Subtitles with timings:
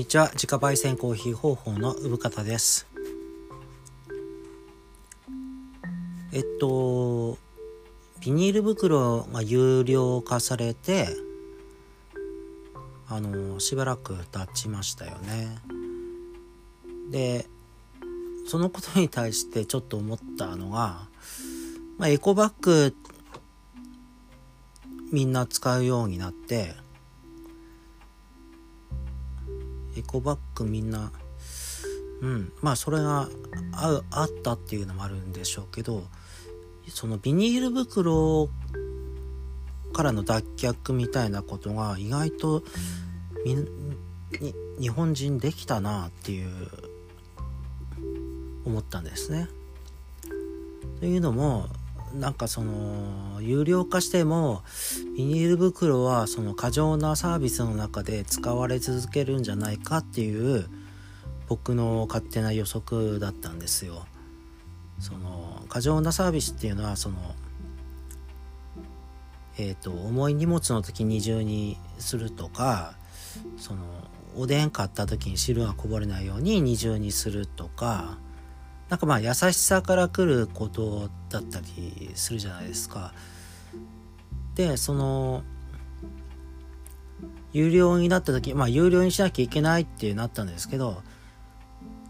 [0.00, 0.30] にちは。
[0.32, 2.86] 自家焙煎コーヒー方法の産方です。
[6.32, 7.36] えっと
[8.22, 11.08] ビニール袋が有料化されて
[13.08, 15.58] あのしばらく経ちましたよね。
[17.10, 17.46] で
[18.46, 21.08] そのことに対してちょっと思ったのが、
[21.98, 22.96] まあ、エコバッグ
[25.12, 26.74] みんな使うようになって
[30.00, 31.12] エコバッグみんな
[32.22, 33.28] うんまあそれが
[33.72, 36.04] ああったっていうのもあるんでしょうけど
[36.88, 38.48] そのビニール袋
[39.92, 42.62] からの脱却みたいなことが意外と
[43.44, 43.56] み
[44.80, 46.50] 日本人できたなっていう
[48.64, 49.48] 思ったんですね。
[51.00, 51.66] というのも
[52.14, 54.62] なんかその有料化しても
[55.16, 60.66] ビニール袋はその過剰なサービスの中で使われ続けるんじゃないかっていう
[61.48, 64.06] 僕の勝手な予測だったんですよ。
[64.98, 67.16] その過剰なサービスっていうのはその
[69.58, 72.94] えっ、と重い荷物の時二重にするとか
[73.56, 73.80] その
[74.36, 78.18] おでん買った時に汁がこぼれないように二重にするとか
[78.90, 83.14] なんかまあ優しさから来ることだったりするじゃないですか。
[84.56, 85.42] でその
[87.52, 91.02] 有料になった時まあ有料にしなきゃいけないってなったんですけど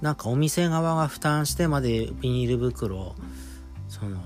[0.01, 3.15] なんかお店側が負担してまでビニール袋
[3.89, 4.19] その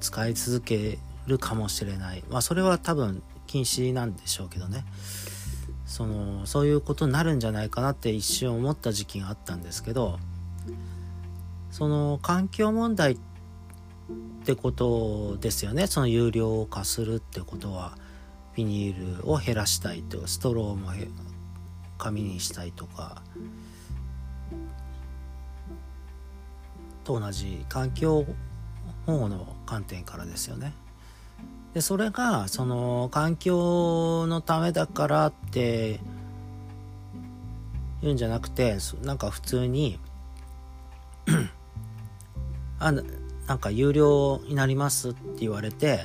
[0.00, 4.84] 使い続けるかもしれないまあそれは多分禁止なんでしょうけどね
[5.86, 10.18] そのそういうことになるんじゃないかなって一瞬思った時期があったんですけど
[11.76, 13.16] その環境問題っ
[14.46, 17.98] てことですよねその有料化するってことは
[18.54, 20.88] ビニールを減らしたいとストローも
[21.98, 23.20] 紙にしたいとか
[27.04, 28.24] と同じ環境
[29.04, 30.72] 保護の観点からですよね。
[31.74, 36.00] でそれがその環境のためだからって
[38.00, 40.00] 言うんじゃなくてなんか普通に
[42.78, 46.00] あなんか有料になりますって言われて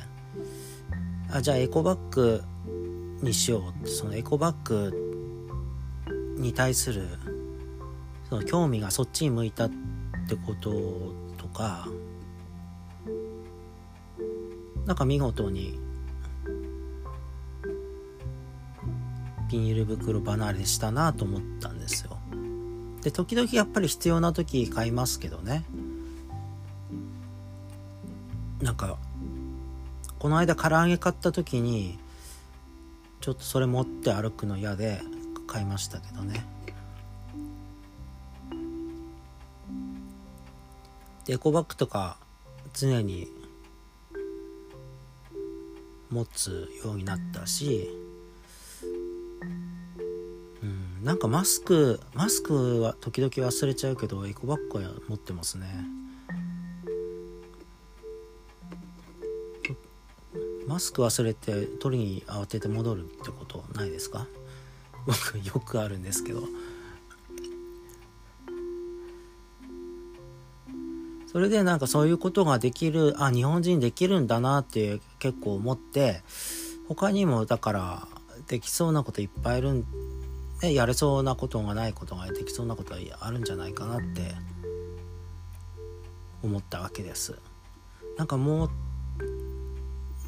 [1.31, 2.43] あじゃあエコバッグ
[3.21, 7.07] にしようってそのエコバッグに対する
[8.29, 9.69] その興味がそっちに向いたっ
[10.27, 10.71] てこと
[11.37, 11.87] とか
[14.85, 15.79] なんか見事に
[19.51, 22.17] ビニール袋離れしたなと思ったんですよ。
[23.01, 25.65] で時々やっぱり必要な時買いますけどね。
[28.61, 28.97] なんか
[30.19, 31.97] この間唐揚げ買った時に
[33.21, 35.01] ちょっとそれ持って歩くの嫌で
[35.47, 36.45] 買いましたけどね。
[41.27, 42.17] エコバッグとか
[42.73, 43.27] 常に
[46.09, 47.89] 持つようになったし
[50.61, 55.67] うんなんかマスクマスクは時々忘れちゃうけどエコバッグは持ってますね。
[60.71, 64.25] マスク忘れて取りに慌てて戻るってことないですか？
[65.05, 66.43] 僕よくあるんですけど。
[71.27, 76.23] それでなんかそういうことができるあ日本人できるんだなって結構思って
[76.89, 78.07] 他にもだから
[78.47, 79.85] できそうなこといっぱいいるん
[80.59, 84.35] でやれそうなことがないことができそうなことはあるんじゃないかなって
[86.43, 87.39] 思ったわけです。
[88.17, 88.69] なんかもう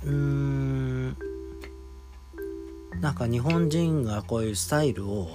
[0.05, 1.17] うーん。
[3.03, 5.27] なんか日本人がこういうスタイルを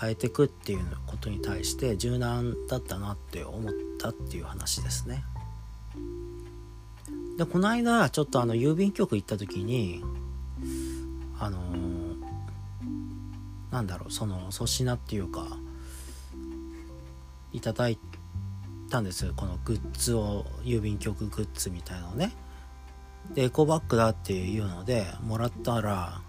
[0.00, 5.24] 変えていくっていうことに対して柔軟だったなって思ったっていう話ですね。
[7.36, 10.04] でこの間ちょっとあの郵便局行った時に
[11.38, 12.16] あのー、
[13.72, 15.46] なんだろうその粗品っていうか
[17.52, 17.98] いただい
[18.90, 22.32] たんですこのグッズを郵便局グッズみたいなのね。
[23.34, 26.20] でエコバッグだっていうのでもらったら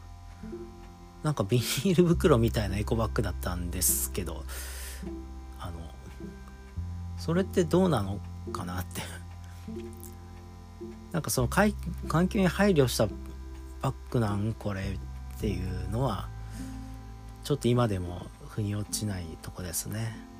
[1.23, 4.43] なんかビニール袋みたいなエコバッグだったんですけど
[5.59, 5.73] あの
[7.17, 8.19] それってどうなの
[8.51, 9.01] かなって
[11.11, 11.73] なんかその環
[12.27, 13.07] 境に配慮した
[13.81, 14.97] バッグなんこれ
[15.37, 16.27] っていうのは
[17.43, 20.32] ちょっと今でも腑に落ちないとこですね。